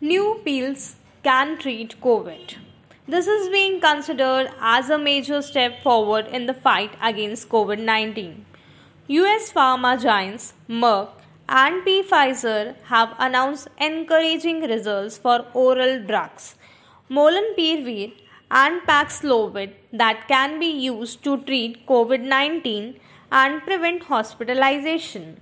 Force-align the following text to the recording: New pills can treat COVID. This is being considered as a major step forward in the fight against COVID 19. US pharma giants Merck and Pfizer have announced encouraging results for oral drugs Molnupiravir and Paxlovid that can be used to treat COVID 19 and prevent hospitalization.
New 0.00 0.40
pills 0.44 0.94
can 1.24 1.58
treat 1.58 2.00
COVID. 2.00 2.54
This 3.08 3.26
is 3.26 3.48
being 3.48 3.80
considered 3.80 4.48
as 4.60 4.90
a 4.90 4.96
major 4.96 5.42
step 5.42 5.82
forward 5.82 6.28
in 6.28 6.46
the 6.46 6.54
fight 6.54 6.92
against 7.02 7.48
COVID 7.48 7.80
19. 7.80 8.46
US 9.08 9.50
pharma 9.50 10.00
giants 10.00 10.54
Merck 10.68 11.08
and 11.48 11.84
Pfizer 11.84 12.76
have 12.84 13.16
announced 13.18 13.66
encouraging 13.80 14.60
results 14.60 15.18
for 15.18 15.46
oral 15.52 16.00
drugs 16.06 16.54
Molnupiravir 17.10 18.12
and 18.52 18.80
Paxlovid 18.82 19.72
that 19.92 20.28
can 20.28 20.60
be 20.60 20.70
used 20.70 21.24
to 21.24 21.38
treat 21.38 21.84
COVID 21.88 22.20
19 22.20 22.94
and 23.32 23.62
prevent 23.62 24.04
hospitalization. 24.04 25.40